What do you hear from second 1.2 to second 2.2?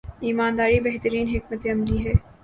حکمت عملی ہے۔